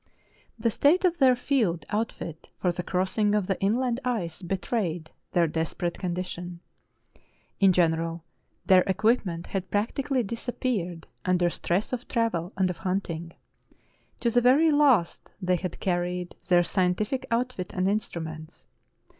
The 0.57 0.71
state 0.71 1.05
of 1.05 1.19
their 1.19 1.35
field 1.35 1.85
outfit 1.91 2.49
for 2.57 2.71
the 2.71 2.81
crossing 2.81 3.35
of 3.35 3.45
the 3.45 3.61
inland 3.61 3.99
ice 4.03 4.41
betrayed 4.41 5.11
their 5.33 5.45
desperate 5.45 5.99
condition. 5.99 6.59
In 7.59 7.71
general, 7.71 8.23
their 8.65 8.81
equipment 8.87 9.45
had 9.45 9.69
practically 9.69 10.23
disappeared 10.23 11.05
under 11.23 11.51
stress 11.51 11.93
of 11.93 12.07
travel 12.07 12.51
and 12.57 12.71
of 12.71 12.79
hunting. 12.79 13.33
To 14.21 14.31
the 14.31 14.41
very 14.41 14.71
last 14.71 15.29
they 15.39 15.57
had 15.57 15.79
carried 15.79 16.33
their 16.47 16.63
scientific 16.63 17.27
outfit 17.29 17.71
and 17.71 17.87
instruments. 17.87 18.65